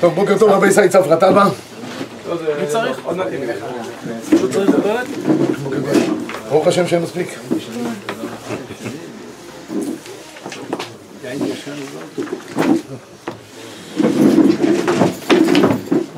טוב, 0.00 0.14
בוקר 0.14 0.38
טוב 0.38 0.50
רבי 0.50 0.72
סי 0.72 0.88
צפרא, 0.88 1.14
אתה 1.14 1.32
בא? 1.32 1.44
מי 2.60 2.66
צריך? 2.68 3.00
עוד 3.04 3.16
מעט 3.16 3.26
נלך. 3.40 3.64
פשוט 4.30 4.52
צריך 4.52 4.68
לדברת? 4.68 5.06
ברוך 6.48 6.66
השם 6.66 6.86
שאין 6.86 7.02
מספיק. 7.02 7.38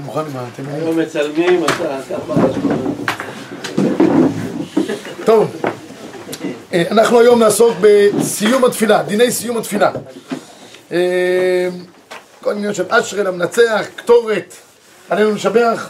מוכן? 0.04 0.20
לא 0.84 0.92
מצלמים, 0.92 1.64
אתה 1.64 1.98
ככה. 2.10 2.34
טוב, 5.24 5.56
אה, 6.72 6.82
אנחנו 6.90 7.20
היום 7.20 7.42
נעסוק 7.42 7.74
בסיום 7.80 8.64
התפילה, 8.64 9.02
דיני 9.02 9.30
סיום 9.30 9.56
התפילה. 9.56 9.90
כל 12.46 12.52
עניין 12.52 12.74
של 12.74 12.84
אשרי 12.88 13.24
למנצח, 13.24 13.84
קטורת, 13.96 14.54
עלינו 15.10 15.32
לשבח. 15.32 15.88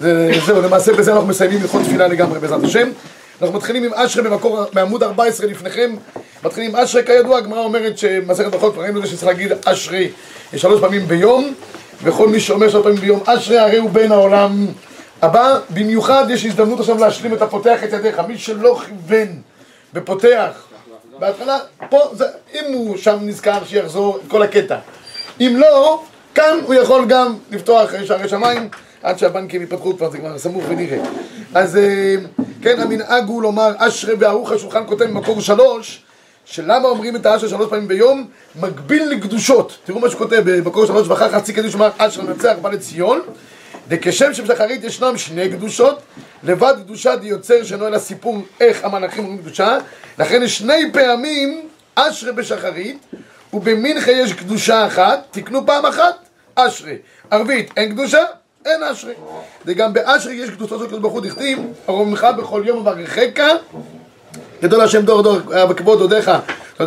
זה- 0.00 0.30
זהו, 0.46 0.62
למעשה 0.62 0.92
בזה 0.92 1.12
אנחנו 1.12 1.26
מסיימים 1.28 1.60
הלכות 1.62 1.82
תפילה 1.82 2.08
לגמרי 2.08 2.38
בעזרת 2.38 2.64
השם. 2.64 2.88
אנחנו 3.42 3.56
מתחילים 3.56 3.84
עם 3.84 3.94
אשרי 3.94 4.22
במקור, 4.22 4.64
בעמוד 4.72 5.02
14 5.02 5.46
לפניכם. 5.46 5.94
מתחילים 6.44 6.70
עם 6.70 6.84
אשרי, 6.84 7.04
כידוע, 7.06 7.38
הגמרא 7.38 7.58
אומרת 7.60 7.98
שמסכת 7.98 8.46
ברכות, 8.46 8.72
כבר 8.74 8.82
ראינו 8.82 8.98
את 8.98 9.04
זה 9.04 9.10
שצריך 9.10 9.26
להגיד 9.26 9.52
אשרי 9.64 10.10
שלוש 10.56 10.80
פעמים 10.80 11.06
ביום, 11.06 11.54
וכל 12.02 12.28
מי 12.28 12.40
שאומר 12.40 12.68
שלוש 12.70 12.82
פעמים 12.82 12.98
ביום 13.00 13.20
אשרי, 13.26 13.58
הרי 13.58 13.78
הוא 13.78 13.90
בן 13.90 14.12
העולם 14.12 14.66
הבא. 15.22 15.58
במיוחד 15.70 16.24
יש 16.30 16.44
הזדמנות 16.46 16.80
עכשיו 16.80 16.98
להשלים 16.98 17.34
את 17.34 17.42
הפותח 17.42 17.84
את 17.84 17.92
ידיך. 17.92 18.20
מי 18.28 18.38
שלא 18.38 18.80
כיוון 18.86 19.28
ופותח 19.94 20.50
בהתחלה, 21.18 21.58
פה, 21.90 21.98
זה, 22.12 22.24
אם 22.54 22.72
הוא 22.72 22.96
שם 22.96 23.18
נזכר 23.22 23.58
שיחזור 23.64 24.18
כל 24.28 24.42
הקטע. 24.42 24.76
אם 25.40 25.56
לא, 25.56 26.02
כאן 26.34 26.58
הוא 26.66 26.74
יכול 26.74 27.04
גם 27.08 27.34
לפתוח 27.50 27.90
שערי 28.04 28.28
שמיים 28.28 28.68
עד 29.02 29.18
שהבנקים 29.18 29.60
ייפתחו 29.60 29.96
כבר, 29.96 30.10
זה 30.10 30.18
כבר 30.18 30.38
סמוך 30.38 30.64
ונראה. 30.68 30.98
אז 31.54 31.76
אה, 31.76 32.14
כן, 32.62 32.80
המנהג 32.80 33.28
הוא 33.28 33.42
לומר 33.42 33.72
אשרי 33.78 34.14
וערוך 34.14 34.52
השולחן 34.52 34.82
כותב 34.86 35.04
במקור 35.04 35.40
שלוש, 35.40 36.02
שלמה 36.44 36.88
אומרים 36.88 37.16
את 37.16 37.26
האשרי 37.26 37.48
שלוש 37.48 37.68
פעמים 37.68 37.88
ביום? 37.88 38.26
מקביל 38.60 39.08
לקדושות. 39.08 39.78
תראו 39.84 40.00
מה 40.00 40.10
שהוא 40.10 40.18
כותב 40.18 40.42
במקור 40.44 40.86
שלוש, 40.86 41.08
ואחר 41.08 41.28
חצי 41.28 41.52
קדיש 41.52 41.74
אומר 41.74 41.90
אשרי 41.98 42.24
מנצח 42.24 42.54
בא 42.62 42.70
לציון. 42.70 43.20
וכשם 43.88 44.34
שבשחרית 44.34 44.84
ישנם 44.84 45.16
שני 45.16 45.48
קדושות, 45.48 45.98
לבד 46.42 46.74
קדושה 46.84 47.16
דיוצר 47.16 47.86
אלא 47.86 47.98
סיפור 47.98 48.38
איך 48.60 48.84
המלאכים 48.84 49.24
אומרים 49.24 49.42
קדושה, 49.42 49.78
לכן 50.18 50.42
יש 50.42 50.58
שני 50.58 50.92
פעמים 50.92 51.60
אשרי 51.94 52.32
בשחרית, 52.32 52.98
ובמנחה 53.52 54.10
יש 54.10 54.32
קדושה 54.32 54.86
אחת, 54.86 55.26
תקנו 55.30 55.66
פעם 55.66 55.86
אחת, 55.86 56.14
אשרי. 56.54 56.96
ערבית, 57.30 57.70
אין 57.76 57.92
קדושה, 57.92 58.24
אין 58.66 58.82
אשרי. 58.82 59.12
וגם 59.66 59.92
באשרי 59.92 60.34
יש 60.34 60.50
קדושתו 60.50 60.78
של 60.78 60.84
הקדוש 60.84 61.00
ברוך 61.00 61.12
הוא 61.12 61.20
דכתיב, 61.20 61.58
ארומך 61.88 62.26
בכל 62.38 62.62
יום 62.66 62.78
וברכך, 62.78 63.56
גדול 64.62 64.80
השם 64.80 65.02
דור 65.02 65.22
דור 65.22 65.38
בכבוד 65.68 65.98
דודיך, 65.98 66.30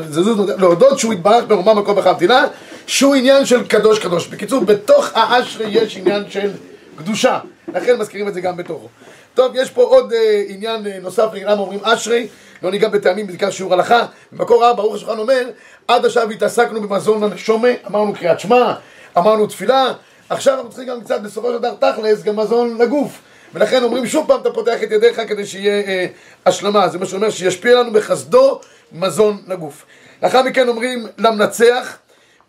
זזוז 0.10 0.50
להודות 0.50 1.00
שהוא 1.00 1.14
יתברך 1.14 1.46
ברומם 1.48 1.78
הכל 1.78 1.94
בחבתילה, 1.94 2.46
שהוא 2.88 3.16
עניין 3.16 3.46
של 3.46 3.68
קדוש 3.68 4.00
קדוש. 4.00 4.28
בקיצור, 4.28 4.64
בתוך 4.64 5.10
האשרי 5.14 5.68
יש 5.70 5.98
עניין 5.98 6.24
של 6.30 6.52
קדושה, 6.98 7.40
לכן 7.74 8.00
מזכירים 8.00 8.28
את 8.28 8.34
זה 8.34 8.42
גם 8.42 8.58
בתוכו. 8.58 8.88
טוב, 9.34 9.52
יש 9.56 9.70
פה 9.70 9.82
עוד 9.82 10.14
אה, 10.14 10.44
עניין 10.48 10.88
אה, 10.88 11.00
נוסף, 11.02 11.28
למה 11.34 11.62
אומרים 11.62 11.80
אשרי, 11.84 12.28
לא 12.64 12.72
ניגע 12.72 12.88
בטעמים, 12.88 13.28
בעיקר 13.28 13.52
שיעור 13.52 13.74
הלכה. 13.74 14.06
במקור 14.32 14.66
ארבע, 14.66 14.82
ברוך 14.82 14.96
השולחן 14.96 15.20
אומר, 15.20 15.50
עד 15.88 16.06
עכשיו 16.06 16.30
התעסקנו 16.30 16.82
במזון 16.82 17.24
לנשומה, 17.24 17.68
אמרנו 17.88 18.14
קריאת 18.14 18.40
שמע, 18.40 18.74
אמרנו 19.18 19.48
תפילה, 19.48 19.94
עכשיו 20.30 20.54
אנחנו 20.54 20.70
צריכים 20.70 20.88
גם 20.88 21.02
קצת 21.02 21.22
בסופו 21.22 21.52
של 21.52 21.58
דבר 21.58 21.74
תכלס, 21.80 22.24
גם 22.24 22.36
מזון 22.36 22.78
לגוף. 22.78 23.20
ולכן 23.54 23.84
אומרים 23.84 24.08
שוב 24.08 24.28
פעם 24.28 24.42
אתה 24.42 24.52
פותח 24.52 24.84
את 24.84 24.92
ידיך 24.92 25.22
כדי 25.28 25.46
שיהיה 25.46 25.88
אה, 25.88 26.06
השלמה, 26.46 26.90
זה 26.90 26.98
מה 27.00 27.06
שאומר 27.06 27.30
שישפיע 27.30 27.80
לנו 27.80 27.92
בחסדו 27.92 28.60
מזון 28.92 29.38
לגוף. 29.48 29.86
לאחר 30.24 30.44
מכן 30.44 30.68
אומרים 30.68 31.08
למנצח, 31.18 31.98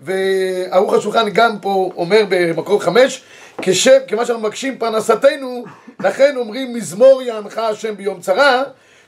וערוך 0.01 0.95
השולחן 0.95 1.29
גם 1.29 1.59
פה 1.59 1.91
אומר 1.97 2.25
במקור 2.29 2.83
חמש, 2.83 3.23
כשם, 3.63 3.99
כמה 4.09 4.27
שאנחנו 4.27 4.43
מבקשים 4.43 4.79
פרנסתנו, 4.79 5.65
לכן 6.01 6.37
אומרים 6.37 6.75
מזמור 6.75 7.23
יענך 7.23 7.59
השם 7.59 7.97
ביום 7.97 8.21
צרה, 8.21 8.63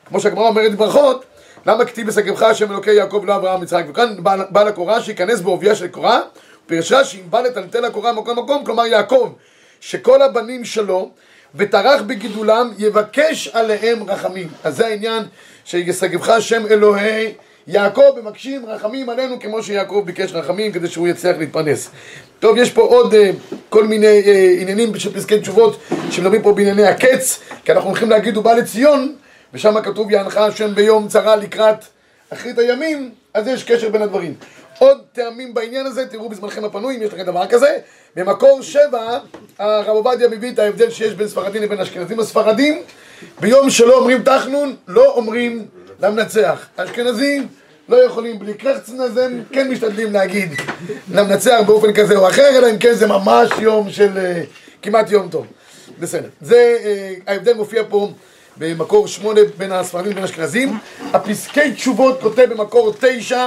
כמו 0.07 0.21
שהגמרא 0.21 0.49
אומרת 0.49 0.73
בברכות, 0.75 1.25
למה 1.67 1.85
כתיב 1.85 2.07
בסגבך 2.07 2.43
השם 2.43 2.73
אלוקי 2.73 2.93
יעקב 2.93 3.23
לא 3.27 3.37
אברהם 3.37 3.61
מצחק, 3.61 3.85
וכאן 3.89 4.17
בא, 4.51 4.63
לקורה 4.63 5.03
שייכנס 5.03 5.41
בעובייה 5.41 5.75
של 5.75 5.89
קורה, 5.89 6.21
פירשה 6.67 7.05
שאם 7.05 7.31
בא 7.31 7.41
לטלטל 7.41 7.85
הקורה 7.85 8.13
מקום 8.13 8.39
מקום, 8.39 8.65
כלומר 8.65 8.87
יעקב, 8.87 9.33
שכל 9.81 10.23
הבנים 10.23 10.65
שלו 10.65 11.11
וטרח 11.55 12.03
בגידולם, 12.03 12.71
יבקש 12.79 13.49
עליהם 13.49 14.11
רחמים. 14.11 14.49
אז 14.65 14.77
זה 14.77 14.87
העניין 14.87 15.23
שיסגבך 15.65 16.29
השם 16.29 16.67
אלוהי 16.67 17.35
יעקב, 17.69 18.03
מבקשים 18.23 18.67
רחמים 18.67 19.09
עלינו 19.09 19.41
כמו 19.41 19.63
שיעקב 19.63 20.03
ביקש 20.05 20.33
רחמים 20.33 20.73
כדי 20.73 20.89
שהוא 20.89 21.09
יצליח 21.09 21.37
להתפרנס. 21.39 21.91
טוב, 22.41 22.57
יש 22.57 22.71
פה 22.71 22.83
עוד 22.83 23.15
uh, 23.15 23.17
כל 23.69 23.87
מיני 23.87 24.23
uh, 24.25 24.61
עניינים 24.61 24.99
של 24.99 25.15
פסקי 25.15 25.41
תשובות 25.41 25.81
שמדברים 26.11 26.43
פה 26.43 26.53
בענייני 26.53 26.87
הקץ, 26.87 27.41
כי 27.65 27.73
אנחנו 27.73 27.89
הולכים 27.91 28.11
להגיד 28.11 28.37
הוא 28.37 28.45
בא 28.45 28.53
לציון, 28.53 29.15
ושם 29.55 29.81
כתוב 29.83 30.11
יענך 30.11 30.37
השם 30.37 30.75
ביום 30.75 31.09
צרה 31.09 31.37
לקראת 31.37 31.77
אחרית 32.31 32.59
הימים, 32.59 33.11
אז 33.35 33.47
יש 33.47 33.65
קשר 33.65 33.89
בין 33.89 34.03
הדברים. 34.03 34.35
עוד 34.79 34.99
טעמים 35.13 35.55
בעניין 35.55 35.87
הזה, 35.87 36.07
תראו 36.07 36.29
בזמנכם 36.29 36.65
הפנוי 36.65 36.97
אם 36.97 37.03
יש 37.03 37.13
לכם 37.13 37.23
דבר 37.23 37.47
כזה. 37.47 37.79
במקור 38.17 38.63
שבע, 38.63 39.19
הרב 39.59 39.89
עובדיה 39.89 40.29
מביא 40.29 40.53
את 40.53 40.59
ההבדל 40.59 40.91
שיש 40.91 41.15
בין 41.15 41.29
ספרדים 41.29 41.63
לבין 41.63 41.81
אשכנזים. 41.81 42.21
הספרדים, 42.21 42.83
ביום 43.41 43.71
שלא 43.71 43.99
אומרים 43.99 44.23
תחנון, 44.23 44.77
לא 44.89 45.15
אומרים 45.15 45.67
למנצח. 46.01 46.67
האשכנזים 46.79 47.49
לא 47.89 47.97
יכולים 47.97 48.39
בלי 48.39 48.55
קרחצן, 48.55 49.01
אז 49.01 49.17
הם 49.17 49.43
כן 49.53 49.71
משתדלים 49.71 50.13
להגיד 50.13 50.49
למנצח 51.11 51.61
באופן 51.67 51.93
כזה 51.93 52.17
או 52.17 52.29
אחר, 52.29 52.49
אלא 52.59 52.71
אם 52.71 52.79
כן 52.79 52.95
זה 52.95 53.07
ממש 53.07 53.51
יום 53.59 53.91
של 53.91 54.19
אה, 54.19 54.43
כמעט 54.83 55.11
יום 55.11 55.29
טוב. 55.29 55.47
בסדר. 55.99 56.29
זה, 56.41 56.77
אה, 56.85 57.15
ההבדל 57.27 57.55
מופיע 57.55 57.83
פה 57.89 58.11
במקור 58.57 59.09
שמונה 59.09 59.41
בין 59.59 59.73
הספרדים 59.73 60.11
לבין 60.11 60.23
האשכנזים. 60.23 60.79
הפסקי 61.13 61.73
תשובות 61.73 62.21
כותב 62.21 62.47
במקור 62.51 62.93
תשע, 63.01 63.47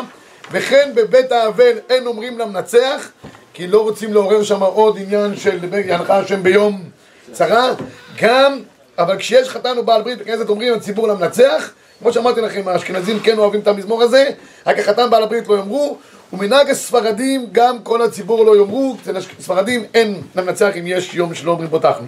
וכן 0.51 0.91
בבית 0.95 1.31
האבל 1.31 1.77
אין 1.89 2.07
אומרים 2.07 2.39
למנצח, 2.39 3.11
כי 3.53 3.67
לא 3.67 3.81
רוצים 3.81 4.13
לעורר 4.13 4.43
שם 4.43 4.63
עוד 4.63 4.97
עניין 4.97 5.35
של 5.35 5.73
יענך 5.73 6.09
השם 6.09 6.43
ביום 6.43 6.83
צרה. 7.31 7.73
גם, 8.21 8.59
אבל 8.97 9.17
כשיש 9.17 9.49
חתן 9.49 9.77
או 9.77 9.83
בעל 9.83 10.01
ברית 10.01 10.19
בכנסת 10.19 10.49
אומרים 10.49 10.73
הציבור 10.73 11.07
למנצח, 11.07 11.71
כמו 11.99 12.13
שאמרתי 12.13 12.41
לכם, 12.41 12.67
האשכנזים 12.67 13.19
כן 13.19 13.37
אוהבים 13.37 13.61
את 13.61 13.67
המזמור 13.67 14.03
הזה, 14.03 14.29
רק 14.67 14.79
החתן 14.79 15.09
בעל 15.09 15.23
הברית 15.23 15.47
לא 15.47 15.55
יאמרו, 15.55 15.97
ומנהג 16.33 16.69
הספרדים 16.69 17.47
גם 17.51 17.79
כל 17.83 18.01
הציבור 18.01 18.45
לא 18.45 18.57
יאמרו, 18.57 18.97
אצל 19.01 19.17
הספרדים 19.17 19.85
אין 19.93 20.21
למנצח 20.35 20.69
אם 20.79 20.87
יש 20.87 21.13
יום 21.13 21.33
שלא 21.33 21.51
אומרים 21.51 21.69
פותחנו. 21.69 22.07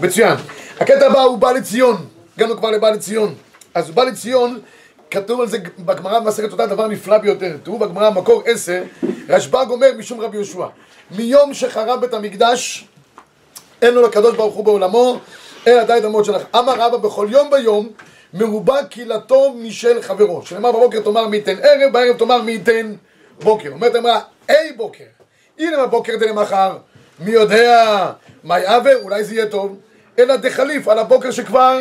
מצוין. 0.00 0.34
הקטע 0.80 1.06
הבא 1.06 1.20
הוא 1.20 1.38
בא 1.38 1.52
לציון, 1.52 1.96
הגענו 2.36 2.56
כבר 2.56 2.70
לבא 2.70 2.90
לציון. 2.90 3.34
אז 3.74 3.90
בא 3.90 4.04
לציון, 4.04 4.58
כתוב 5.10 5.40
על 5.40 5.48
זה 5.48 5.58
בגמרא 5.78 6.18
במסכת 6.18 6.52
אותה 6.52 6.66
דבר 6.66 6.86
נפלא 6.86 7.18
ביותר. 7.18 7.56
תראו 7.62 7.78
בגמרא 7.78 8.10
מקור 8.10 8.42
עשר, 8.46 8.82
רשב"ג 9.28 9.66
אומר 9.70 9.90
משום 9.98 10.20
רבי 10.20 10.36
יהושע, 10.36 10.66
מיום 11.10 11.54
שחרב 11.54 12.00
בית 12.00 12.14
המקדש, 12.14 12.84
אין 13.82 13.94
לו 13.94 14.02
לקדוש 14.02 14.36
ברוך 14.36 14.54
הוא 14.54 14.64
בעולמו, 14.64 15.18
אלא 15.66 15.84
די 15.84 15.98
דמות 16.02 16.24
שלך. 16.24 16.42
אמר 16.56 16.74
רבא 16.80 16.96
בכל 16.96 17.26
יום 17.30 17.50
ביום, 17.50 17.88
מרובע 18.34 18.84
קהילתו 18.84 19.54
משל 19.56 20.02
חברו. 20.02 20.46
שנאמר 20.46 20.72
בבוקר 20.72 21.00
תאמר 21.00 21.28
מי 21.28 21.36
ייתן 21.36 21.56
ערב, 21.62 21.92
בערב 21.92 22.16
תאמר 22.18 22.42
מי 22.42 22.52
ייתן 22.52 22.92
בוקר. 23.42 23.70
אומרת 23.70 23.96
אמרה, 23.96 24.20
אי 24.48 24.72
בוקר, 24.76 25.04
הנה 25.58 25.86
בבוקר 25.86 26.16
דלמחר, 26.16 26.76
מי 27.20 27.30
יודע 27.30 28.06
מה 28.44 28.58
יעבר, 28.58 28.96
אולי 29.02 29.24
זה 29.24 29.34
יהיה 29.34 29.46
טוב, 29.46 29.76
אלא 30.18 30.36
דחליף 30.36 30.88
על 30.88 30.98
הבוקר 30.98 31.30
שכבר 31.30 31.80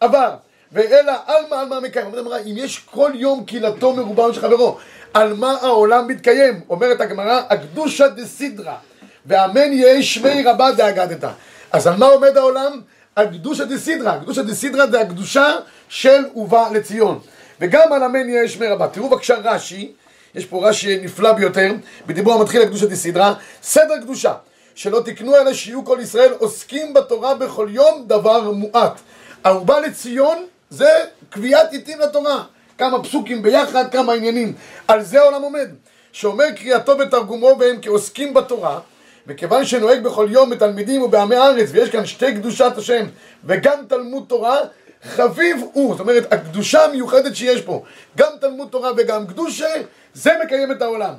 עבר. 0.00 0.34
ואלא 0.72 1.12
עלמא 1.26 1.54
עלמא 1.54 1.80
מקיים. 1.80 2.06
אומרת 2.06 2.26
אמרה, 2.26 2.38
אם 2.38 2.54
יש 2.56 2.78
כל 2.90 3.10
יום 3.14 3.44
קהילתו 3.44 3.92
מרובע 3.92 4.32
של 4.32 4.40
חברו, 4.40 4.78
על 5.14 5.34
מה 5.34 5.56
העולם 5.62 6.08
מתקיים? 6.08 6.60
אומרת 6.68 7.00
הגמרא, 7.00 7.40
הקדושה 7.50 8.08
דסידרא, 8.08 8.74
ואמן 9.26 9.72
יהא 9.72 10.02
שמי 10.02 10.44
רבה 10.44 10.72
דאגדת. 10.72 11.24
אז 11.72 11.86
על 11.86 11.96
מה 11.96 12.06
עומד 12.06 12.36
העולם? 12.36 12.80
על 13.16 13.26
קדושה 13.26 13.64
דסידרא, 13.64 14.18
קדושה 14.18 14.42
דסידרא 14.42 14.86
זה 14.86 15.00
הקדושה 15.00 15.54
של 15.88 16.24
ובא 16.34 16.68
לציון. 16.72 17.20
וגם 17.60 17.92
על 17.92 18.02
אמן 18.02 18.28
יהיה 18.28 18.48
שמי 18.48 18.66
רבה. 18.66 18.88
תראו 18.88 19.08
בבקשה 19.08 19.34
רש"י, 19.44 19.92
יש 20.34 20.46
פה 20.46 20.68
רש"י 20.68 20.98
נפלא 21.02 21.32
ביותר, 21.32 21.70
בדיבור 22.06 22.34
המתחיל 22.34 22.62
לקדושה 22.62 22.86
דסידרא, 22.86 23.32
סדר 23.62 24.00
קדושה, 24.00 24.34
שלא 24.74 25.00
תקנו 25.04 25.36
אלה 25.36 25.54
שיהיו 25.54 25.84
כל 25.84 25.98
ישראל 26.02 26.32
עוסקים 26.38 26.94
בתורה 26.94 27.34
בכל 27.34 27.68
יום 27.70 28.04
דבר 28.06 28.50
מועט. 28.50 29.00
ובא 29.46 29.78
לציון 29.78 30.46
זה 30.70 30.88
קביעת 31.30 31.72
עיתים 31.72 32.00
לתורה. 32.00 32.44
כמה 32.78 33.02
פסוקים 33.02 33.42
ביחד, 33.42 33.90
כמה 33.92 34.12
עניינים. 34.12 34.54
על 34.88 35.02
זה 35.02 35.20
העולם 35.20 35.42
עומד. 35.42 35.68
שאומר 36.16 36.44
קריאתו 36.56 36.96
בתרגומו 36.96 37.56
והם 37.58 37.76
כעוסקים 37.82 38.34
בתורה, 38.34 38.80
וכיוון 39.26 39.64
שנוהג 39.64 40.02
בכל 40.02 40.26
יום 40.30 40.50
בתלמידים 40.50 41.02
ובעמי 41.02 41.36
הארץ, 41.36 41.68
ויש 41.72 41.90
כאן 41.90 42.06
שתי 42.06 42.34
קדושת 42.34 42.72
השם 42.76 43.06
וגם 43.44 43.78
תלמוד 43.88 44.24
תורה, 44.28 44.58
חביב 45.06 45.56
הוא, 45.72 45.92
זאת 45.92 46.00
אומרת, 46.00 46.32
הקדושה 46.32 46.84
המיוחדת 46.84 47.36
שיש 47.36 47.62
פה, 47.62 47.82
גם 48.16 48.28
תלמוד 48.40 48.68
תורה 48.70 48.90
וגם 48.96 49.26
קדושה, 49.26 49.68
זה 50.14 50.30
מקיים 50.44 50.72
את 50.72 50.82
העולם. 50.82 51.14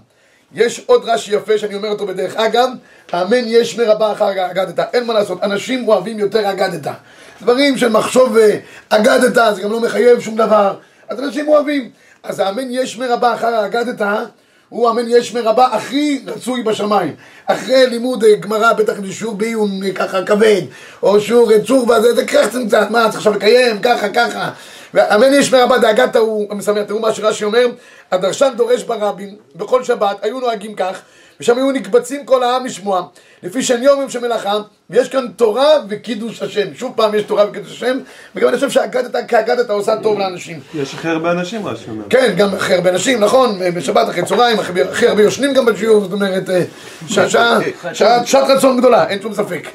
יש 0.54 0.82
עוד 0.86 1.04
רש"י 1.06 1.36
יפה 1.36 1.58
שאני 1.58 1.76
אומר 1.76 1.90
אותו 1.90 2.08
בדרך 2.08 2.36
אגב, 2.36 2.70
האמן 3.12 3.44
יש 3.46 3.78
מרבה 3.78 4.12
אחר 4.12 4.52
אגדתה, 4.52 4.84
אין 4.94 5.04
מה 5.04 5.14
לעשות, 5.14 5.44
אנשים 5.44 5.88
אוהבים 5.88 6.20
יותר 6.20 6.52
אגדתה. 6.52 6.94
דברים 7.42 7.78
של 7.78 7.90
מחשוב 7.90 8.38
אגדתה, 8.90 9.54
זה 9.54 9.62
גם 9.62 9.72
לא 9.72 9.80
מחייב 9.80 10.20
שום 10.20 10.36
דבר, 10.36 10.76
אז 11.10 11.20
אנשים 11.20 11.48
אוהבים. 11.48 11.92
אז 12.24 12.40
האמן 12.40 12.68
יש 12.70 12.98
מרבה 12.98 13.34
אחר 13.34 13.66
אגדתה, 13.66 14.24
הוא 14.70 14.88
האמן 14.88 15.06
יש 15.08 15.34
מרבה 15.34 15.66
הכי 15.66 16.22
רצוי 16.28 16.64
בשמיים. 16.64 17.16
אחרי 17.46 17.88
לימוד 17.88 18.24
גמרא, 18.40 18.74
בטח 18.74 18.94
שיעור 19.12 19.36
בעיון 19.36 19.92
ככה 19.96 20.26
כבד, 20.26 20.62
או 21.04 21.20
שיעור 21.22 21.52
צור 21.68 21.90
וזה, 21.90 22.16
זה 22.16 22.26
קרחצן 22.26 22.68
קצת, 22.68 22.88
מה, 22.90 23.04
צריך 23.04 23.16
עכשיו 23.16 23.34
לקיים, 23.34 23.82
ככה, 23.82 24.10
ככה. 24.10 24.50
ואמן 24.94 25.34
יש 25.34 25.54
מרבה 25.54 25.78
דאגת 25.78 26.16
ההוא, 26.16 26.48
המשמח, 26.50 26.84
תראו 26.88 27.00
מה 27.00 27.14
שרש"י 27.14 27.46
אומר, 27.46 27.68
הדרשן 28.12 28.54
דורש 28.58 28.84
ברבים, 28.84 29.36
בכל 29.56 29.84
שבת, 29.84 30.18
היו 30.22 30.40
נוהגים 30.40 30.76
כך, 30.76 31.02
ושם 31.40 31.58
היו 31.58 31.72
נקבצים 31.72 32.26
כל 32.26 32.44
העם 32.44 32.66
לשמוע, 32.66 33.08
לפי 33.44 33.64
שני 33.64 33.86
יומים 33.86 34.10
של 34.10 34.20
מלאכה, 34.20 34.58
ויש 34.90 35.10
כאן 35.10 35.26
תורה 35.36 35.68
וקידוש 35.90 36.42
השם. 36.42 36.68
שוב 36.76 36.94
פעם 36.96 37.16
יש 37.16 37.24
תורה 37.24 37.46
וקידוש 37.50 37.72
השם, 37.72 37.98
וגם 38.36 38.48
אני 38.48 38.56
חושב 38.56 38.70
שהגדת 38.70 39.16
כאגדת 39.28 39.70
עושה 39.70 39.96
טוב 40.04 40.20
לאנשים. 40.20 40.60
יש 40.76 40.94
הכי 40.94 41.08
הרבה 41.08 41.32
אנשים, 41.32 41.68
רש"י 41.68 41.90
אומר. 41.90 42.04
כן, 42.10 42.34
גם 42.38 42.54
הכי 42.54 42.74
הרבה 42.74 42.90
אנשים, 42.90 43.20
נכון, 43.20 43.60
בשבת 43.76 44.10
אחרי 44.10 44.26
צהריים, 44.26 44.58
הכי 44.90 45.08
הרבה 45.08 45.22
יושנים 45.22 45.54
גם 45.54 45.66
בשיעור, 45.66 46.02
זאת 46.02 46.12
אומרת, 46.12 46.44
שעת 48.24 48.50
רצון 48.50 48.78
גדולה, 48.78 49.08
אין 49.08 49.22
שום 49.22 49.34
ספק. 49.34 49.68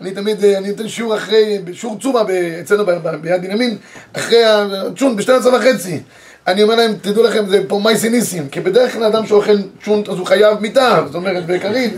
אני 0.00 0.10
תמיד, 0.10 0.44
אני 0.44 0.68
נותן 0.68 0.88
שיעור 0.88 1.16
אחרי, 1.16 1.58
שיעור 1.72 1.98
צומה 2.00 2.20
אצלנו 2.60 2.84
ביד 3.20 3.42
בנימין, 3.42 3.76
אחרי 4.12 4.44
הצ'ון 4.44 5.16
ב-12 5.16 5.46
וחצי. 5.46 6.00
אני 6.48 6.62
אומר 6.62 6.74
להם, 6.74 6.94
תדעו 7.02 7.22
לכם, 7.22 7.46
זה 7.48 7.60
פה 7.68 7.80
מייסי 7.84 8.08
ניסים, 8.08 8.48
כי 8.48 8.60
בדרך 8.60 8.92
כלל 8.92 9.04
אדם 9.04 9.26
שאוכל 9.26 9.56
צ'ונט 9.84 10.08
אז 10.08 10.18
הוא 10.18 10.26
חייב 10.26 10.58
מיטה, 10.60 11.02
זאת 11.06 11.14
אומרת, 11.14 11.46
בכרית, 11.46 11.92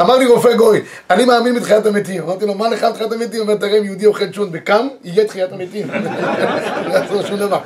אמר 0.00 0.16
לי 0.16 0.26
רופא 0.26 0.54
גוי, 0.56 0.80
אני 1.10 1.24
מאמין 1.24 1.54
בתחיית 1.54 1.86
המתים. 1.86 2.22
אמרתי 2.22 2.46
לו, 2.46 2.54
מה 2.54 2.68
לך 2.68 2.84
בתחיית 2.84 3.12
המתים? 3.12 3.40
הוא 3.40 3.40
אומר, 3.40 3.54
תראה, 3.54 3.78
אם 3.78 3.84
יהודי 3.84 4.06
אוכל 4.06 4.30
צ'ונט 4.32 4.48
וקם, 4.52 4.88
יהיה 5.04 5.24
תחיית 5.24 5.52
המתים. 5.52 5.88
לא 6.86 6.94
יעשו 6.94 7.26
שום 7.26 7.38
דבר. 7.38 7.58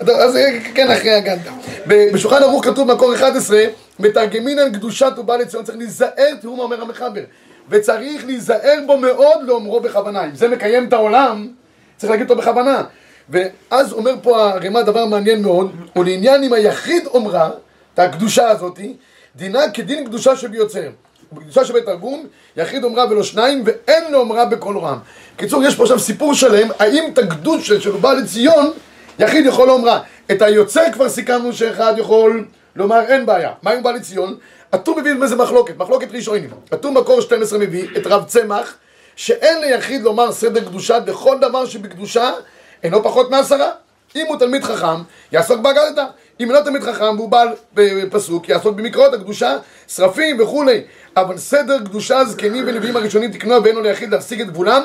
אז 0.00 0.38
כן, 0.74 0.90
אחרי 0.90 1.10
הגנטה. 1.10 1.50
בשולחן 1.86 2.42
ערוך 2.42 2.64
כתוב 2.64 2.92
מקור 2.92 3.14
11, 3.14 3.62
מתרגמינן 3.98 4.72
קדושת 4.72 5.12
ובא 5.18 5.36
לציון, 5.36 5.64
צריך 5.64 5.78
להיזהר, 5.78 6.34
תראו 6.40 6.56
מה 6.56 6.62
אומר 6.62 6.82
המחבר, 6.82 7.22
וצריך 7.68 8.26
להיזהר 8.26 8.78
בו 8.86 8.96
מאוד 8.96 9.38
לאומרו 9.46 9.80
בכוונה. 9.80 10.24
אם 10.24 10.34
זה 10.34 10.48
מקיים 10.48 10.88
את 10.88 10.92
העולם, 10.92 11.48
צריך 11.96 12.10
להגיד 12.10 12.30
אותו 12.30 12.42
בכוונה. 12.42 12.82
ואז 13.32 13.92
אומר 13.92 14.14
פה 14.22 14.50
הרמ"א 14.50 14.82
דבר 14.82 15.04
מעניין 15.06 15.42
מאוד, 15.42 15.72
ולעניין 15.96 16.44
אם 16.44 16.52
היחיד 16.52 17.06
אומרה, 17.06 17.50
את 17.94 17.98
הקדושה 17.98 18.48
הזאתי, 18.48 18.96
דינה 19.36 19.70
כדין 19.70 20.04
קדושה 20.04 20.36
שביוצר. 20.36 20.88
בקדושה 21.32 21.64
שבתרגום, 21.64 22.26
יחיד 22.56 22.84
אומרה 22.84 23.04
ולא 23.10 23.22
שניים, 23.22 23.62
ואין 23.66 24.12
לו 24.12 24.18
אומרה 24.18 24.44
בקול 24.44 24.78
רם. 24.78 24.98
קיצור, 25.36 25.62
יש 25.64 25.76
פה 25.76 25.82
עכשיו 25.82 25.98
סיפור 25.98 26.34
שלם, 26.34 26.68
האם 26.78 27.04
את 27.12 27.18
הקדושה 27.18 27.80
של 27.80 27.90
בא 27.90 28.12
לציון, 28.12 28.70
יחיד 29.18 29.46
יכול 29.46 29.68
לומרה. 29.68 30.00
את 30.30 30.42
היוצר 30.42 30.84
כבר 30.92 31.08
סיכמנו 31.08 31.52
שאחד 31.52 31.94
יכול 31.96 32.46
לומר 32.76 33.00
אין 33.00 33.26
בעיה. 33.26 33.50
מה 33.62 33.70
עם 33.70 33.82
בא 33.82 33.90
לציון? 33.90 34.36
הטור 34.72 35.00
מביא 35.00 35.14
בזה 35.14 35.36
מחלוקת, 35.36 35.76
מחלוקת 35.76 36.08
ראשונים. 36.12 36.50
הטור 36.72 36.92
מקור 36.92 37.20
12 37.20 37.58
מביא 37.58 37.88
את 37.96 38.06
רב 38.06 38.24
צמח, 38.24 38.76
שאין 39.16 39.60
ליחיד 39.60 40.02
לומר 40.02 40.32
סדר 40.32 40.60
קדושה 40.60 41.00
בכל 41.00 41.38
דבר 41.40 41.66
שבקדושה 41.66 42.30
אינו 42.82 43.02
פחות 43.02 43.30
מעשרה. 43.30 43.70
אם 44.16 44.26
הוא 44.28 44.38
תלמיד 44.38 44.64
חכם, 44.64 45.02
יעסוק 45.32 45.60
באגדתה. 45.60 46.06
אם 46.40 46.50
אינו 46.50 46.64
תלמיד 46.64 46.82
חכם 46.82 47.16
והוא 47.18 47.28
בעל 47.28 47.48
פסוק, 48.10 48.48
יעסוק 48.48 48.76
במקראות 48.76 49.14
הקדושה, 49.14 49.56
שרפים 49.88 50.40
וכולי. 50.40 50.80
אבל 51.16 51.38
סדר 51.38 51.78
קדושה 51.78 52.24
זקנים 52.24 52.64
ונביאים 52.66 52.96
הראשונים 52.96 53.32
תקנו 53.32 53.64
ואינו 53.64 53.80
ליחיד 53.80 54.10
להשיג 54.10 54.40
את 54.40 54.46
גבולם, 54.46 54.82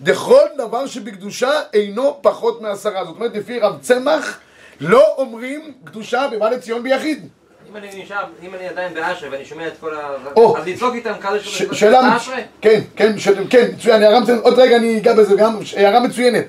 דכל 0.00 0.42
דבר 0.58 0.86
שבקדושה 0.86 1.50
אינו 1.74 2.18
פחות 2.22 2.62
מעשרה. 2.62 3.04
זאת 3.04 3.16
אומרת, 3.16 3.36
לפי 3.36 3.58
רב 3.58 3.78
צמח, 3.80 4.38
לא 4.80 5.14
אומרים 5.18 5.72
קדושה 5.84 6.26
בבא 6.32 6.50
לציון 6.50 6.82
ביחיד. 6.82 7.28
אם 7.70 7.76
אני 7.76 8.02
נשאר, 8.02 8.24
אם 8.42 8.54
אני 8.54 8.68
עדיין 8.68 8.94
באשרי 8.94 9.28
ואני 9.28 9.44
שומע 9.44 9.66
את 9.66 9.72
כל 9.80 9.94
ה... 9.94 10.10
אז 10.58 10.66
לצעוק 10.66 10.94
איתם 10.94 11.12
ש- 11.42 11.62
שאלה? 11.72 12.18
כן, 12.60 12.80
כן, 12.96 13.12
כן, 13.50 13.70
מצוין, 13.72 14.02
הערה 14.02 14.20
מצוינת, 14.20 14.42
עוד 14.42 14.58
רגע 14.58 14.76
אני 14.76 14.98
אגע 14.98 15.14
בזה, 15.14 15.34
גם 15.36 15.58
הערה 15.76 16.00
מצוינת. 16.00 16.44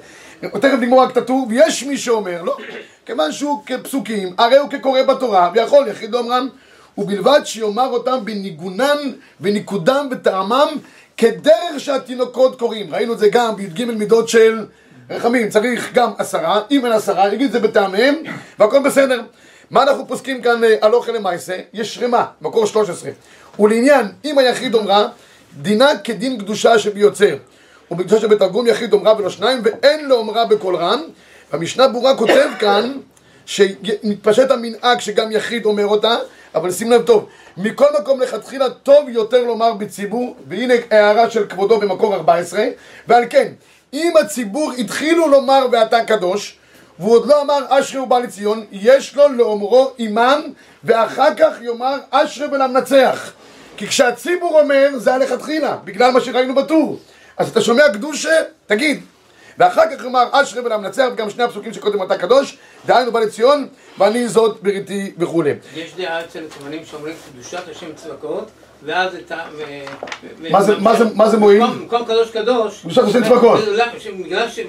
תכף 0.49 0.77
נגמור 0.79 1.03
רק 1.03 1.11
את 1.11 1.17
הטור, 1.17 1.47
ויש 1.49 1.83
מי 1.83 1.97
שאומר, 1.97 2.41
לא, 2.41 2.57
כיוון 3.05 3.31
שהוא 3.31 3.63
כפסוקים, 3.65 4.33
הרי 4.37 4.57
הוא 4.57 4.69
כקורא 4.69 5.03
בתורה, 5.03 5.51
ויכול 5.53 5.87
יחיד 5.87 6.15
אומרם, 6.15 6.47
ובלבד 6.97 7.41
שיאמר 7.43 7.87
אותם 7.87 8.25
בניגונן 8.25 8.97
וניקודם 9.41 10.07
וטעמם, 10.11 10.67
כדרך 11.17 11.79
שהתינוקות 11.79 12.59
קוראים. 12.59 12.93
ראינו 12.93 13.13
את 13.13 13.19
זה 13.19 13.29
גם 13.29 13.55
בי"ג 13.55 13.85
מידות 13.85 14.29
של 14.29 14.65
רחמים, 15.09 15.49
צריך 15.49 15.93
גם 15.93 16.11
עשרה, 16.17 16.61
אם 16.71 16.85
אין 16.85 16.93
עשרה, 16.93 17.33
יגיד 17.33 17.45
את 17.45 17.51
זה 17.51 17.59
בטעמיהם, 17.59 18.15
והכל 18.59 18.79
בסדר. 18.79 19.21
מה 19.71 19.83
אנחנו 19.83 20.07
פוסקים 20.07 20.41
כאן 20.41 20.63
אה, 20.63 20.75
על 20.81 20.93
אוכל 20.93 21.11
למעשה? 21.11 21.57
יש 21.73 21.99
רמה, 22.01 22.25
מקור 22.41 22.65
13. 22.65 23.11
ולעניין, 23.59 24.05
אם 24.25 24.37
היחיד 24.37 24.73
אומרה, 24.73 25.07
דינה 25.61 25.97
כדין 26.03 26.37
קדושה 26.37 26.79
שביוצר. 26.79 27.35
ובקדושה 27.91 28.21
שבתרגום 28.21 28.67
יחיד 28.67 28.93
אומרה 28.93 29.17
ולא 29.17 29.29
שניים, 29.29 29.61
ואין 29.63 30.05
לו 30.05 30.15
אומרה 30.15 30.45
בקול 30.45 30.75
רם. 30.75 31.01
והמשנה 31.51 31.87
ברורה 31.87 32.17
כותב 32.17 32.49
כאן, 32.59 32.91
שמתפשט 33.45 34.51
המנהג 34.51 34.99
שגם 34.99 35.31
יחיד 35.31 35.65
אומר 35.65 35.87
אותה, 35.87 36.15
אבל 36.55 36.71
שים 36.71 36.91
לב 36.91 37.01
טוב, 37.01 37.25
מכל 37.57 37.85
מקום 38.01 38.21
לכתחילה 38.21 38.69
טוב 38.69 39.09
יותר 39.09 39.43
לומר 39.43 39.73
בציבור, 39.73 40.35
והנה 40.47 40.73
הערה 40.91 41.29
של 41.29 41.47
כבודו 41.47 41.79
במקור 41.79 42.15
14, 42.15 42.65
ועל 43.07 43.23
כן, 43.29 43.47
אם 43.93 44.13
הציבור 44.21 44.71
התחילו 44.71 45.27
לומר 45.27 45.65
ואתה 45.71 46.05
קדוש, 46.05 46.57
והוא 46.99 47.15
עוד 47.15 47.27
לא 47.27 47.41
אמר 47.41 47.65
אשרי 47.69 47.99
ובא 47.99 48.19
לציון, 48.19 48.65
יש 48.71 49.15
לו 49.15 49.27
לאומרו 49.29 49.91
עמם, 49.97 50.41
ואחר 50.83 51.35
כך 51.37 51.61
יאמר 51.61 51.97
אשרי 52.11 52.47
ולמנצח. 52.47 53.31
כי 53.77 53.87
כשהציבור 53.87 54.59
אומר, 54.61 54.89
זה 54.97 55.13
הלכתחילה, 55.13 55.75
בגלל 55.83 56.11
מה 56.11 56.21
שראינו 56.21 56.55
בטור. 56.55 56.99
אז 57.41 57.49
אתה 57.49 57.61
שומע 57.61 57.83
קדושה, 57.93 58.29
תגיד. 58.67 59.01
ואחר 59.57 59.81
כך 59.97 60.03
יאמר 60.03 60.23
אשרי 60.31 60.61
ולמנצח, 60.61 61.05
וגם 61.13 61.29
שני 61.29 61.43
הפסוקים 61.43 61.73
שקודם 61.73 62.03
אתה 62.03 62.17
קדוש, 62.17 62.57
דהיינו 62.85 63.11
בא 63.11 63.19
לציון, 63.19 63.67
ואני 63.97 64.27
זאת 64.27 64.57
בריתי 64.63 65.11
וכולי. 65.17 65.53
יש 65.75 65.93
דעה 65.97 66.21
אצל 66.21 66.39
הכוונים 66.51 66.81
שאומרים 66.85 67.13
קדושת 67.33 67.69
השם 67.71 67.85
צבקות, 67.95 68.49
ואז 68.83 69.15
את 69.15 69.31
ה... 69.31 69.37
מה 71.15 71.29
זה- 71.29 71.37
מועיל? 71.37 71.63
במקום- 71.67 72.05
קדוש 72.05 72.31
קדוש. 72.31 72.81
קדושת 72.81 73.03
השם 73.03 73.23
צבקות. 73.23 73.59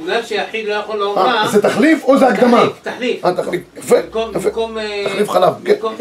בגלל 0.04 0.22
שיחיד 0.22 0.66
לא 0.68 0.72
יכול 0.74 0.94
אה, 0.94 1.00
לומר... 1.00 1.48
זה 1.48 1.62
תחליף 1.62 2.04
או 2.04 2.18
זה 2.18 2.28
הקדמה? 2.28 2.62
תחליף. 2.82 3.24
אה, 3.24 3.34
תחליף. 3.36 3.62
יפה, 3.76 3.96
יפה. 4.34 4.50
אה, 4.78 5.04
תחליף 5.08 5.28
חלב, 5.30 5.52
כן. 5.64 5.72
במקום- 5.72 5.94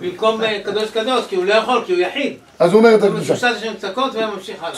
במקום 0.00 0.42
אה, 0.42 0.58
קדוש 0.64 0.90
קדוש, 0.90 1.24
כי 1.28 1.36
הוא 1.36 1.44
לא 1.44 1.54
יכול, 1.54 1.82
כי 1.86 1.92
הוא 1.92 2.00
יחיד. 2.00 2.36
אז 2.58 2.72
הוא 2.72 2.78
אומר 2.78 2.94
את 2.94 3.02
הקדושה. 3.02 3.26
קדושת 3.34 3.56
השם 3.56 3.72
צבקות 3.78 4.10
וממשיך 4.14 4.56
הלאה. 4.62 4.74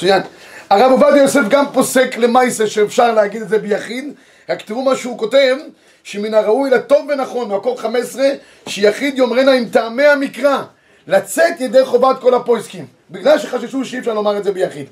הרב 0.70 0.90
עובדיה 0.90 1.22
יוסף 1.22 1.48
גם 1.48 1.64
פוסק 1.72 2.16
למעשה 2.18 2.66
שאפשר 2.66 3.12
להגיד 3.12 3.42
את 3.42 3.48
זה 3.48 3.58
ביחיד, 3.58 4.14
רק 4.48 4.62
תראו 4.62 4.82
מה 4.82 4.96
שהוא 4.96 5.18
כותב, 5.18 5.56
שמן 6.04 6.34
הראוי 6.34 6.70
לטוב 6.70 7.08
ונכון, 7.08 7.50
מקור 7.52 7.80
15, 7.80 8.24
שיחיד 8.68 9.18
יאמרנה 9.18 9.52
עם 9.52 9.64
טעמי 9.64 10.04
המקרא, 10.04 10.62
לצאת 11.06 11.60
ידי 11.60 11.84
חובת 11.84 12.20
כל 12.20 12.34
הפויסקים, 12.34 12.86
בגלל 13.10 13.38
שחששו 13.38 13.84
שאי 13.84 13.98
אפשר 13.98 14.14
לומר 14.14 14.38
את 14.38 14.44
זה 14.44 14.52
ביחיד. 14.52 14.86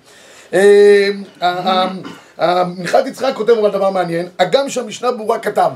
אה, 0.52 1.10
מנחת 2.64 3.06
יצחק 3.06 3.34
כותב 3.34 3.52
אבל 3.52 3.70
דבר 3.70 3.90
מעניין, 3.90 4.28
הגם 4.38 4.68
שהמשנה 4.68 5.12
ברורה 5.12 5.38
כתב 5.38 5.70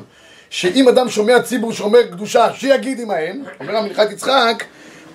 שאם 0.50 0.88
אדם 0.88 1.08
שומע 1.08 1.42
ציבור 1.42 1.72
שאומר 1.72 2.02
קדושה, 2.02 2.48
שיגיד 2.54 3.00
עמהם, 3.00 3.44
אומר 3.60 3.76
המנחת 3.76 4.10
יצחק, 4.10 4.30
אה, 4.60 4.64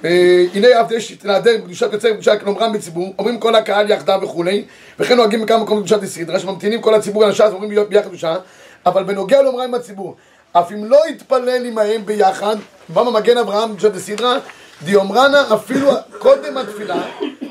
הנה 0.03 0.81
אף 0.81 0.91
יש 0.91 1.17
להדר 1.23 1.57
בקדושת 1.57 1.93
יוצר 1.93 2.07
ובקדושת 2.07 2.39
כלומרם 2.43 2.73
בציבור, 2.73 3.13
אומרים 3.19 3.39
כל 3.39 3.55
הקהל 3.55 3.89
יחדיו 3.89 4.19
וכולי, 4.23 4.65
וכן 4.99 5.17
נוהגים 5.17 5.41
בכמה 5.41 5.57
מקומות 5.57 5.83
בקדושת 5.83 6.03
הסדרה, 6.03 6.39
שממתינים 6.39 6.81
כל 6.81 6.93
הציבור 6.93 7.25
אנשיו 7.25 7.47
ואומרים 7.51 7.71
להיות 7.71 7.89
ביחד 7.89 8.07
קדושה, 8.07 8.35
אבל 8.85 9.03
בנוגע 9.03 9.41
לאומרם 9.41 9.63
עם 9.63 9.73
הציבור, 9.73 10.15
אף 10.53 10.71
אם 10.71 10.85
לא 10.85 10.99
יתפלל 11.09 11.65
עמהם 11.65 12.05
ביחד, 12.05 12.55
בא 12.89 13.03
מגן 13.03 13.37
אברהם 13.37 13.69
בקדושת 13.75 13.95
הסדרה, 13.95 14.37
דיומרנה 14.83 15.53
אפילו 15.53 15.91
קודם 16.19 16.57
התפילה, 16.57 17.01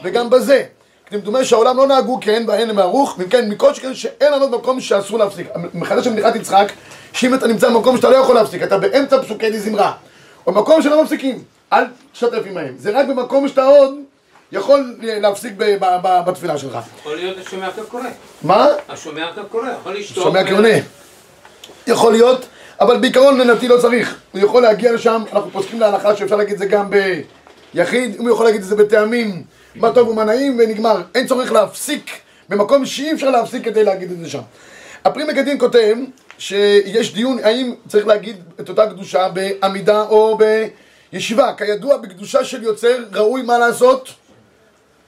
וגם 0.05 0.31
בזה. 0.31 0.65
כמדומה 1.07 1.45
שהעולם 1.45 1.77
לא 1.77 1.87
נהגו 1.87 2.19
כן 2.21 2.45
ואין 2.47 2.71
מערוך, 2.71 3.15
ואם 3.19 3.29
כן, 3.29 3.49
מכל 3.49 3.75
שכן 3.75 3.95
שאין 3.95 4.33
לענות 4.33 4.51
במקום 4.51 4.81
שאסור 4.81 5.19
להפסיק. 5.19 5.47
מחדש 5.75 6.05
של 6.05 6.11
מניחת 6.11 6.37
יצחק, 6.37 6.73
שאם 7.13 7.35
אתה 7.35 7.47
נמצא 7.47 7.69
במקום 7.69 7.97
שאתה 7.97 8.11
לא 8.11 8.17
יכול 8.17 8.35
להפסיק, 8.35 8.63
אתה 8.63 8.79
באמצע 8.79 9.23
פסוקי 9.23 9.51
די 9.51 9.59
זמרה, 9.59 9.93
או 10.47 10.53
במקום 10.53 10.83
שלא 10.83 11.03
מפסיקים, 11.03 11.43
אל 11.73 11.85
תשתף 12.13 12.43
עמהם. 12.47 12.75
זה 12.79 12.91
רק 13.01 13.07
במקום 13.07 13.49
שאתה 13.49 13.65
עוד 13.65 13.95
יכול 14.53 14.97
להפסיק 15.03 15.53
ב- 15.57 15.77
ב- 15.81 15.99
ב- 16.03 16.21
בתפילה 16.27 16.59
שלך. 16.59 16.79
יכול 17.01 17.17
להיות 17.17 17.39
השומע 17.47 17.71
כקורא. 17.71 18.03
מה? 18.43 18.67
השומע 18.89 19.33
כקורא, 19.37 19.69
יכול 19.81 19.95
לשתוק. 19.97 20.25
שומע 20.25 20.45
כעונה. 20.47 20.69
יכול 21.87 22.13
להיות, 22.13 22.47
אבל 22.81 22.97
בעיקרון 22.99 23.39
לדעתי 23.41 23.69
לא 23.69 23.77
צריך. 23.81 24.21
הוא 24.33 24.41
יכול 24.41 24.63
להגיע 24.63 24.93
לשם, 24.93 25.23
אנחנו 25.33 25.51
פוסקים 25.51 25.81
להלכה 25.81 26.17
שאפשר 26.17 26.37
להגיד 26.37 26.53
את 26.53 26.59
זה 26.59 26.67
גם 26.67 26.91
ביחיד, 27.75 28.17
הוא 28.19 28.31
יכול 28.31 28.47
להגיד 28.47 28.61
את 28.61 28.67
זה 28.67 28.77
בטעמים, 28.77 29.43
מה 29.75 29.93
טוב 29.93 30.09
ומה 30.09 30.25
נעים, 30.25 30.57
ונגמר. 30.59 31.01
אין 31.15 31.27
צורך 31.27 31.53
להפסיק 31.53 32.11
במקום 32.49 32.87
שאי 32.87 33.13
אפשר 33.13 33.31
להפסיק 33.31 33.65
כדי 33.65 33.85
להגיד 33.85 34.11
את 34.11 34.19
זה 34.19 34.31
שם. 34.31 34.41
הפרי 35.05 35.25
מגדין 35.25 35.59
כותב 35.59 35.97
שיש 36.39 37.15
דיון 37.15 37.39
האם 37.43 37.75
צריך 37.89 38.07
להגיד 38.07 38.37
את 38.61 38.69
אותה 38.69 38.87
קדושה 38.87 39.29
בעמידה 39.29 40.03
או 40.03 40.39
בישיבה. 41.13 41.53
כידוע, 41.57 41.97
בקדושה 41.97 42.45
של 42.45 42.63
יוצר 42.63 43.05
ראוי 43.13 43.43
מה 43.43 43.59
לעשות? 43.59 44.09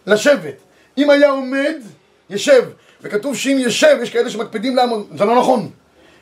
לשבת. 0.07 0.55
אם 0.99 1.11
היה 1.11 1.31
עומד, 1.31 1.75
ישב. 2.31 2.63
וכתוב 3.03 3.37
שאם 3.37 3.57
ישב, 3.61 3.97
יש 4.03 4.11
כאלה 4.11 4.31
שמקפידים 4.31 4.77
לעמוד. 4.77 5.07
זה 5.19 5.25
לא 5.25 5.39
נכון. 5.39 5.71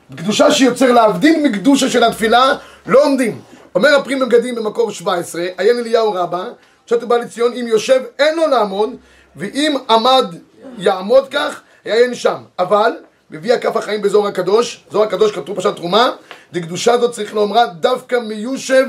בקדושה 0.09 0.51
שיוצר 0.51 0.91
להבדיל 0.91 1.47
מקדושה 1.49 1.89
של 1.89 2.03
התפילה, 2.03 2.53
לא 2.85 3.03
עומדים. 3.05 3.41
אומר 3.75 3.95
הפרי 3.95 4.15
מגדים 4.15 4.55
במקור 4.55 4.91
17, 4.91 5.45
עיין 5.57 5.79
אליהו 5.79 6.13
רבה, 6.13 6.45
שאתה 6.85 7.05
בא 7.05 7.17
לציון, 7.17 7.53
אם 7.53 7.67
יושב 7.67 8.01
אין 8.19 8.35
לו 8.35 8.47
לעמוד, 8.47 8.95
ואם 9.35 9.77
עמד 9.89 10.35
יעמוד 10.77 11.27
כך, 11.27 11.61
יעיין 11.85 12.15
שם. 12.15 12.37
אבל, 12.59 12.91
מביא 13.31 13.53
הכף 13.53 13.77
החיים 13.77 14.01
בזוהר 14.01 14.27
הקדוש, 14.27 14.83
זוהר 14.91 15.07
הקדוש 15.07 15.31
כתוב 15.31 15.55
פרשת 15.55 15.75
תרומה, 15.75 16.11
דקדושה 16.53 16.97
זאת 16.97 17.11
צריך 17.11 17.33
לומרה 17.33 17.65
דווקא 17.65 18.15
מיושב 18.15 18.85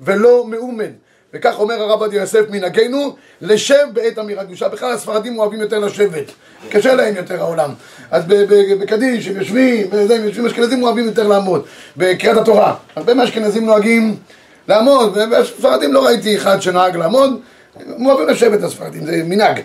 ולא 0.00 0.44
מעומד. 0.44 0.90
וכך 1.34 1.58
אומר 1.58 1.82
הרב 1.82 2.02
עובדיה 2.02 2.20
יוסף 2.20 2.50
מנהגנו, 2.50 3.16
לשב 3.40 3.86
בעת 3.92 4.18
אמירת 4.18 4.46
קדושה. 4.46 4.68
בכלל 4.68 4.92
הספרדים 4.92 5.38
אוהבים 5.38 5.60
יותר 5.60 5.78
לשבת, 5.78 6.24
קשה 6.70 6.94
להם 6.94 7.16
יותר 7.16 7.40
העולם. 7.40 7.70
אז 8.10 8.24
בקדיש 8.80 9.28
הם 9.28 9.36
יושבים, 9.36 9.86
הם 9.92 10.24
יושבים, 10.24 10.46
אשכנזים 10.46 10.82
אוהבים 10.82 11.04
יותר 11.06 11.28
לעמוד. 11.28 11.64
בקריאת 11.96 12.36
התורה, 12.36 12.74
הרבה 12.96 13.14
מהאשכנזים 13.14 13.66
נוהגים 13.66 14.16
לעמוד, 14.68 15.16
והספרדים 15.30 15.92
לא 15.92 16.06
ראיתי 16.06 16.36
אחד 16.36 16.62
שנהג 16.62 16.96
לעמוד. 16.96 17.40
הם 17.76 18.06
אוהבים 18.06 18.28
לשבת 18.28 18.62
הספרדים, 18.62 19.06
זה 19.06 19.22
מנהג, 19.24 19.60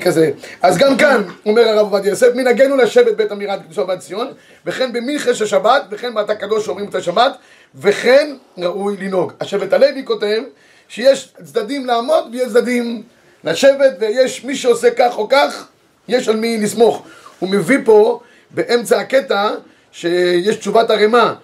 כזה. 0.00 0.30
אז 0.62 0.78
גם 0.78 0.96
כאן, 0.96 1.22
אומר 1.46 1.68
הרב 1.68 1.92
עובדיה 1.92 2.10
יוסף, 2.10 2.34
מנהגנו 2.34 2.76
לשבת 2.76 3.16
בית 3.16 3.32
אמירת 3.32 3.62
קדושה 3.62 3.84
בת 3.84 3.98
ציון, 3.98 4.32
וכן 4.66 4.92
במלכה 4.92 5.34
של 5.34 5.46
שבת, 5.46 5.82
וכן 5.90 6.12
מעתה 6.12 6.34
קדוש 6.34 6.64
שאומרים 6.64 6.88
את 6.88 6.94
השבת, 6.94 7.36
וכן 7.74 8.36
ראוי 8.58 8.96
לנהוג. 8.96 9.32
השבט 9.40 9.72
הלוי 9.72 10.02
כותב 10.04 10.42
שיש 10.88 11.32
צדדים 11.44 11.86
לעמוד 11.86 12.24
ויש 12.32 12.48
צדדים 12.48 13.02
לשבת, 13.44 13.92
ויש 14.00 14.44
מי 14.44 14.56
שעושה 14.56 14.90
כך 14.90 15.18
או 15.18 15.28
כך, 15.28 15.66
יש 16.08 16.28
על 16.28 16.36
מי 16.36 16.58
לסמוך. 16.58 17.02
הוא 17.38 17.48
מביא 17.48 17.78
פה 17.84 18.20
באמצע 18.50 19.00
הקטע 19.00 19.50
שיש 19.92 20.56
תשובת 20.56 20.90
ערימה. 20.90 21.34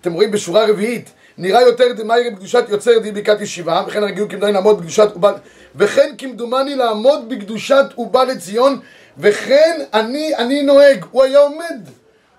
אתם 0.00 0.12
רואים 0.12 0.30
בשורה 0.30 0.66
רביעית, 0.66 1.10
נראה 1.38 1.62
יותר 1.62 1.92
דמאירי 1.92 2.30
בקדושת 2.30 2.64
יוצר 2.68 2.98
די 2.98 3.12
ברכת 3.12 3.40
ישיבה, 3.40 3.84
וכן 3.86 4.02
הרגילות 4.02 4.30
כמדומני 4.30 4.52
לעמוד 4.52 4.78
בקדושת 4.78 5.08
ובא, 5.16 5.32
וכן 5.76 6.14
כמדומני 6.18 6.74
לעמוד 6.74 7.28
בקדושת 7.28 7.84
ובא 7.98 8.24
לציון, 8.24 8.80
וכן 9.18 9.80
אני, 9.94 10.36
אני 10.36 10.62
נוהג, 10.62 11.04
הוא 11.10 11.22
היה 11.22 11.38
עומד 11.38 11.80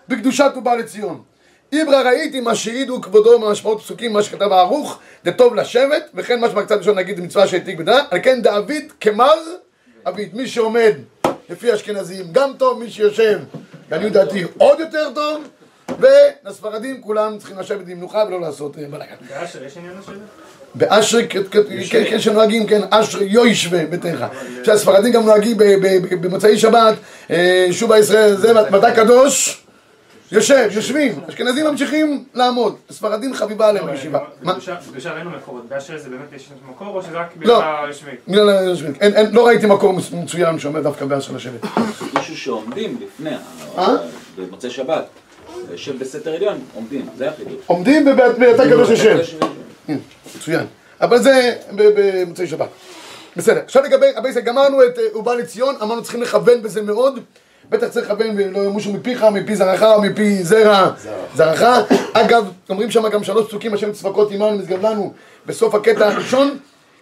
בקדושת 0.08 0.51
ובא 0.58 0.75
לציון. 0.75 1.22
איברא 1.72 2.01
ראיתי 2.01 2.39
מה 2.39 2.56
שהעידו 2.56 3.01
כבודו 3.01 3.39
ממשמעות 3.39 3.82
פסוקים, 3.82 4.13
מה 4.13 4.24
שכתב 4.24 4.51
הערוך, 4.51 5.00
דטוב 5.25 5.56
לשבת, 5.56 6.10
וכן 6.16 6.39
מה 6.39 6.50
שמקצת 6.50 6.77
ראשון 6.77 6.98
נגיד 6.98 7.20
מצווה 7.20 7.48
שהעתיק 7.48 7.77
בדעה, 7.77 8.00
על 8.12 8.20
כן 8.24 8.42
דאביד 8.42 8.92
כמר 9.00 9.36
אביד, 10.06 10.36
מי 10.36 10.48
שעומד 10.48 10.94
לפי 11.50 11.72
האשכנזים 11.72 12.25
גם 12.32 12.51
טוב, 12.58 12.80
מי 12.80 12.92
שיושב, 12.92 13.39
לעניות 13.92 14.13
דעתי 14.13 14.44
עוד 14.58 14.80
יותר 14.80 15.10
טוב, 15.16 15.44
ולספרדים 16.00 17.01
כולם 17.01 17.38
צריכים 17.38 17.60
לשבת 17.60 17.86
במנוחה 17.86 18.24
ולא 18.27 18.41
לעשות 18.41 18.77
אה, 18.77 18.84
בלאגן. 18.89 19.15
באשר 19.29 19.63
יש 19.63 19.77
עניין 19.77 19.94
לשבת? 20.00 20.15
באשרי, 20.75 21.27
כן, 22.10 22.20
שנוהגים, 22.20 22.67
כן, 22.67 22.82
אשרי 22.89 23.25
יוישווה 23.25 23.86
ביתך. 23.86 24.25
שהספרדים 24.63 25.12
גם 25.13 25.25
נוהגים 25.25 25.58
ב- 25.58 25.63
ב- 25.63 25.98
ב- 26.01 26.25
במוצאי 26.27 26.58
שבת, 26.58 26.96
אה, 27.32 27.67
שובה 27.72 28.00
ישראל, 28.00 28.36
זה, 28.36 28.53
מתי 28.53 28.88
קדוש? 28.96 29.63
יושב, 30.32 30.70
יושבים. 30.72 31.20
אשכנזים 31.29 31.65
ממשיכים 31.65 32.24
לעמוד. 32.34 32.75
הספרדים 32.89 33.34
חביבה 33.34 33.70
עליהם 33.70 33.86
בישיבה. 33.91 34.20
מה? 34.41 34.51
בקדושה 34.51 34.75
בקדושה 34.89 35.13
ראינו 35.13 35.29
מקורות, 35.29 35.70
באשר 35.70 35.98
זה 35.98 36.10
באמת 36.10 36.34
יש 36.36 36.50
מקור 36.70 36.88
או 36.96 37.03
שזה 37.03 37.17
רק 37.20 37.27
לא. 37.41 37.60
בגלל 37.60 37.86
היושבים? 37.86 38.15
בגלל 38.27 38.50
אין- 39.01 39.32
לא 39.36 39.48
ראיתי 39.48 39.65
מקור 39.65 39.94
מצוין 40.24 40.60
שאומר 40.60 40.82
דווקא 40.82 41.06
באשר 41.06 41.34
לשבת. 41.34 41.62
מישהו 42.13 42.38
שעומדים 42.38 42.98
לפני, 43.01 43.29
אה? 43.77 43.96
במוצאי 44.38 44.70
שבת, 44.70 45.06
יושב 45.72 46.00
בסתר 46.00 46.34
עליון, 46.36 46.58
עומדים, 46.76 47.06
זה 47.18 47.30
החידוש. 47.30 47.54
עומדים 47.68 48.06
בבית 48.06 48.60
הקדוש. 48.60 48.90
הקדוש- 49.06 49.36
מצוין. 50.38 50.66
אבל 51.02 51.18
זה 51.22 51.56
במוצאי 51.76 52.48
שבת. 52.48 52.68
בסדר. 53.36 53.60
עכשיו 53.66 53.84
לגבי, 53.84 54.32
זה 54.32 54.42
גמרנו 54.42 54.84
את 54.84 55.00
אה, 55.00 55.18
ובא 55.20 55.34
לציון, 55.34 55.76
אמרנו 55.82 56.02
צריכים 56.04 56.22
לכוון 56.22 56.62
בזה 56.62 56.82
מאוד. 56.82 57.20
בטח 57.70 57.88
צריך 57.88 58.10
לכוון 58.10 58.28
ולא 58.38 58.60
ימושו 58.60 58.94
מפיך, 58.94 59.24
מפי 59.24 59.56
זרעך 59.56 59.84
מפי 60.04 60.44
זרע 60.44 60.90
זרעך. 61.36 61.62
אגב, 62.14 62.48
אומרים 62.70 62.92
שם 62.92 63.10
גם 63.10 63.24
שלוש 63.24 63.48
פסוקים, 63.48 63.74
השם 63.74 63.92
צבקות 63.92 64.32
עמנו 64.32 64.58
משגב 64.58 64.86
לנו, 64.86 65.14
בסוף 65.46 65.76
הקטע 65.76 66.08
הראשון, 66.08 66.58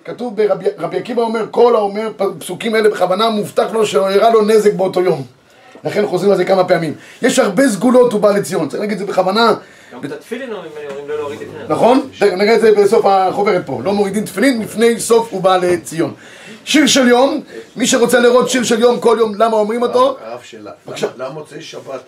כתוב 0.06 0.36
ברבי 0.36 0.66
רבי 0.78 0.98
עקיבא 0.98 1.22
אומר, 1.22 1.46
כל 1.52 1.76
האומר 1.76 2.12
פסוקים 2.40 2.76
אלה 2.76 2.90
בכוונה 2.90 3.30
מובטח 3.30 3.72
לו 3.74 3.86
שלא 3.86 4.12
יראה 4.12 4.30
לו 4.30 4.42
נזק 4.42 4.74
באותו 4.74 5.02
יום. 5.02 5.24
לכן 5.86 6.06
חוזרים 6.08 6.32
על 6.32 6.38
זה 6.38 6.46
כמה 6.46 6.64
פעמים. 6.64 6.94
יש 7.22 7.40
הרבה 7.40 7.70
סגולות 7.70 8.14
ובא 8.14 8.32
לציון, 8.32 8.70
צריך 8.70 8.82
להגיד 8.82 8.94
את 9.02 9.08
זה 9.08 9.12
בכוונה. 9.12 9.54
גם 9.94 10.00
את 10.06 10.12
התפילין 10.12 10.54
אומרים 10.54 10.72
לא 11.08 11.16
להוריד 11.18 11.40
לפני. 11.42 11.60
נכון? 11.70 12.10
נראה 12.22 12.56
את 12.56 12.62
זה 12.62 12.72
בסוף 12.72 13.06
החוברת 13.06 13.66
פה. 13.66 13.82
לא 13.84 13.94
מורידים 13.94 14.26
תפילין 14.26 14.62
לפני 14.62 15.00
סוף 15.00 15.34
ובא 15.34 15.58
לציון. 15.58 16.14
שיר 16.66 16.88
של 16.88 17.08
יום, 17.08 17.42
מי 17.76 17.88
שרוצה 17.88 18.20
לראות 18.20 18.50
שיר 18.50 18.64
של 18.64 18.80
יום 18.80 19.00
כל 19.00 19.18
יום, 19.20 19.36
למה 19.36 19.58
אומרים 19.58 19.82
אותו? 19.82 20.18
הרב 20.22 20.40
שאלה, 20.44 20.72
בבקשה. 20.88 21.08
למה 21.18 21.30
מוצאי 21.30 21.62
שבת 21.62 22.02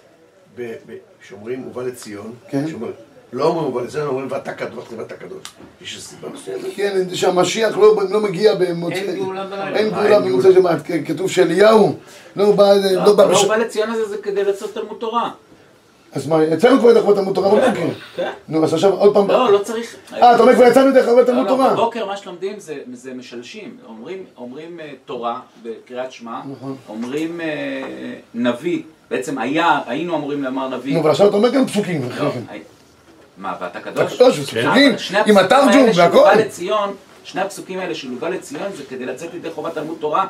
ב- 0.58 0.62
ב- 0.88 0.94
שאומרים 1.30 1.68
ובא 1.68 1.84
לציון, 1.84 2.34
כן. 2.50 2.66
לא 3.34 3.46
אומרים 3.46 3.68
ובא 3.68 3.82
לציון, 3.82 4.08
אומרים 4.08 4.28
ואתה 4.32 4.54
קדוש, 4.54 4.86
ואתה 4.98 5.16
קדוש. 5.16 5.42
יש 5.82 6.04
סיבה 6.04 6.30
מסוימת? 6.30 6.62
כן, 6.76 7.16
שהמשיח 7.16 7.78
לא, 7.78 7.96
לא 8.10 8.20
מגיע 8.20 8.56
במוצאי... 8.56 9.00
אין 9.00 9.16
גאולה 9.16 9.46
בלילה. 9.46 9.78
אין 9.78 9.90
גאולה 9.90 10.20
במוצאי 10.20 10.54
שבת. 10.54 10.82
כן, 10.84 11.06
כתוב 11.06 11.32
שאליהו 11.32 11.96
לא 12.36 12.52
בא... 12.52 12.74
לא 12.74 13.14
בא... 13.14 13.26
לא, 13.26 13.48
בא 13.48 13.56
לציון 13.56 13.90
הזה 13.90 14.06
זה 14.06 14.18
כדי 14.18 14.44
לעשות 14.44 14.74
תלמוד 14.74 14.98
תורה. 15.00 15.32
אז 16.12 16.28
מה, 16.28 16.44
יצאנו 16.44 16.80
כבר 16.80 16.90
ידי 16.90 17.02
חובת 17.02 17.16
תלמוד 17.16 17.36
תורה 17.36 17.50
בבוקר. 17.50 17.88
כן. 18.16 18.32
נו, 18.48 18.64
אז 18.64 18.74
עכשיו 18.74 18.94
עוד 18.94 19.14
פעם... 19.14 19.28
לא, 19.28 19.52
לא 19.52 19.58
צריך... 19.58 19.96
אה, 20.14 20.36
אתה 20.36 20.42
אומר 20.42 20.56
כבר 20.56 20.64
יצאנו 20.64 20.90
ידי 20.90 21.04
חובת 21.04 21.18
לא, 21.18 21.24
תלמוד 21.24 21.46
לא, 21.46 21.50
תורה. 21.50 21.74
בבוקר 21.74 22.06
מה 22.06 22.18
שלומדים 22.18 22.60
זה, 22.60 22.78
זה 22.94 23.14
משלשים, 23.14 23.78
אומרים, 23.88 24.24
אומרים 24.38 24.80
אה, 24.80 24.92
תורה 25.06 25.40
בקריאת 25.64 26.12
שמע, 26.12 26.40
נכון. 26.52 26.76
אומרים 26.90 27.42
אה, 27.42 27.46
נביא, 28.34 28.82
בעצם 29.10 29.38
היה, 29.38 29.80
היינו 29.88 30.16
אמורים 30.16 30.44
לומר 30.44 30.68
נביא, 30.68 30.94
נו, 30.94 31.02
אבל 31.02 31.10
עכשיו 31.10 31.28
אתה 31.28 31.36
אומר 31.36 31.50
גם 31.50 31.68
פסוקים. 31.68 32.02
מה, 33.38 33.54
ואתה 33.62 33.80
קדוש? 33.80 34.16
קדוש, 34.16 34.40
פסוקים, 34.40 34.68
אבל 34.68 34.98
שני 34.98 35.20
עם 35.26 35.38
התרג'ום 35.38 35.86
והכל. 35.96 36.30
שני 37.24 37.42
הפסוקים 37.42 37.80
האלה 37.80 37.96
של 37.96 38.08
לציון 38.30 38.72
זה 38.76 38.84
כדי 38.90 39.06
לצאת 39.06 39.34
ידי 39.34 39.52
חובת 39.52 39.74
תלמוד 39.74 39.98
תורה, 40.00 40.26